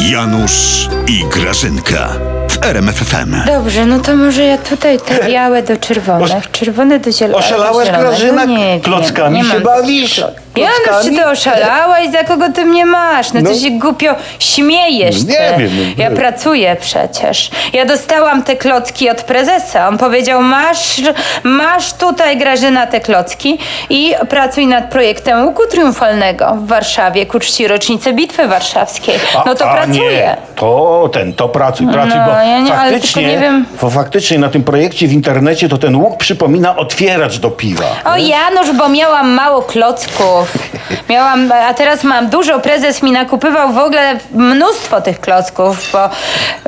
[0.00, 2.08] Janusz i Grażynka
[2.48, 3.36] w RMFFM.
[3.46, 7.44] Dobrze, no to może ja tutaj te białe do czerwonych, czerwone do zielone.
[7.98, 8.32] Grażyna?
[8.32, 10.24] No nie wiem, Klockami nie się bawisz?
[10.56, 11.16] Janusz, czy Klockami?
[11.16, 12.08] ty oszalałaś?
[12.12, 13.32] Za kogo ty mnie masz?
[13.32, 13.50] No, No.
[13.50, 15.40] ty się głupio śmiejesz No ty.
[15.40, 16.16] nie wiem, no Ja nie.
[16.16, 17.50] pracuję przecież.
[17.72, 19.88] Ja dostałam te klocki od prezesa.
[19.88, 21.00] On powiedział, masz,
[21.42, 23.58] masz tutaj Grażyna te klocki
[23.90, 29.14] i pracuj nad projektem łuku triumfalnego w Warszawie ku czci rocznicy Bitwy Warszawskiej.
[29.36, 30.10] A- No to a pracuję.
[30.10, 34.38] Nie, to ten, to pracuj, pracuj, No, bo ja nie- faktycznie, nie wiem- bo faktycznie
[34.38, 37.84] na tym projekcie w internecie to ten łuk przypomina otwieracz do piwa.
[38.04, 40.41] O Janusz, bo miałam mało klocków.
[41.08, 42.60] Miałam, a teraz mam dużo.
[42.60, 46.10] Prezes mi nakupywał w ogóle mnóstwo tych klocków, bo,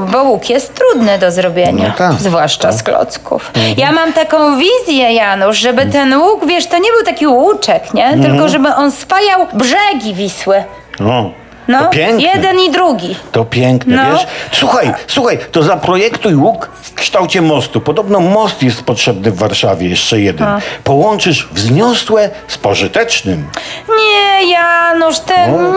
[0.00, 1.88] bo łuk jest trudny do zrobienia.
[1.88, 3.52] No tak, zwłaszcza z klocków.
[3.76, 8.18] Ja mam taką wizję, Janusz, żeby ten łuk, wiesz, to nie był taki łuczek, nie?
[8.22, 10.64] Tylko żeby on spajał brzegi Wisły.
[11.00, 11.30] No,
[11.68, 12.22] No, to piękne.
[12.22, 13.16] jeden i drugi.
[13.32, 14.12] To piękne, No.
[14.12, 14.26] wiesz?
[14.52, 17.80] Słuchaj, słuchaj, to zaprojektuj łuk w kształcie mostu.
[17.80, 20.48] Podobno most jest potrzebny w Warszawie, jeszcze jeden.
[20.84, 23.46] Połączysz wzniosłe z pożytecznym.
[23.88, 25.34] Nie, Janusz, ty,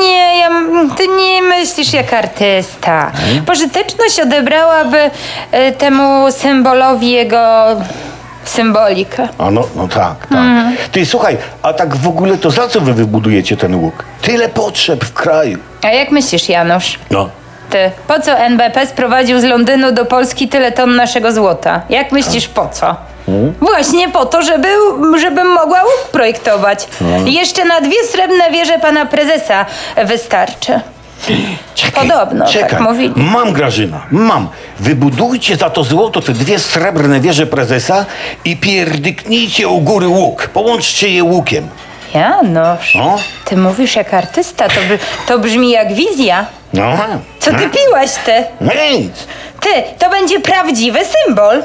[0.00, 0.50] nie, ja,
[0.96, 3.12] ty nie myślisz jak artysta.
[3.46, 4.98] Pożyteczność odebrałaby
[5.68, 7.66] y, temu symbolowi jego
[8.48, 9.28] symbolikę.
[9.38, 10.32] A no, no tak, tak.
[10.32, 10.76] Mhm.
[10.92, 14.04] Ty słuchaj, a tak w ogóle to za co wy wybudujecie ten łuk?
[14.22, 15.58] Tyle potrzeb w kraju.
[15.82, 16.98] A jak myślisz, Janusz?
[17.10, 17.28] No.
[17.70, 21.80] Ty, po co NBP sprowadził z Londynu do Polski tyle ton naszego złota?
[21.90, 22.96] Jak myślisz, po co?
[23.60, 24.68] Właśnie po to, żeby,
[25.20, 26.86] żebym mogła łuk projektować.
[27.26, 29.66] I jeszcze na dwie srebrne wieże pana prezesa
[30.04, 30.80] wystarczy.
[31.74, 32.82] Czekaj, Podobno, tak czekaj.
[32.82, 33.12] mówili.
[33.16, 34.48] Mam Grażyna, mam.
[34.80, 38.06] Wybudujcie za to złoto te dwie srebrne wieże prezesa
[38.44, 40.48] i pierdyknijcie u góry łuk.
[40.52, 41.68] Połączcie je łukiem.
[42.14, 43.18] Janusz, No.
[43.44, 46.46] ty mówisz jak artysta, to, br- to brzmi jak wizja.
[46.72, 46.96] No.
[47.38, 48.44] Co ty piłaś, ty?
[48.60, 49.26] Nic.
[49.60, 51.62] Ty, to będzie prawdziwy symbol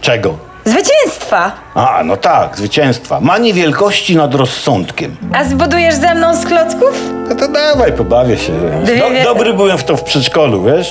[0.00, 0.38] Czego?
[0.64, 1.52] Zwycięstwa.
[1.74, 3.20] A, no tak, zwycięstwa.
[3.20, 5.16] Mani wielkości nad rozsądkiem.
[5.34, 7.02] A zbudujesz ze mną z klocków?
[7.28, 8.52] No to dawaj, pobawię się.
[8.84, 10.88] Dwie Do, wie- dobry byłem w to w przedszkolu, wiesz?